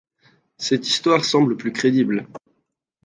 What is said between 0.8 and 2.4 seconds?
histoire semble plus crédible.